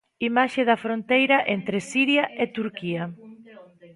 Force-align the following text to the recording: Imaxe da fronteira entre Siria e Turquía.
Imaxe 0.29 0.61
da 0.69 0.81
fronteira 0.85 1.37
entre 1.55 1.77
Siria 1.91 2.23
e 2.43 2.45
Turquía. 2.57 3.03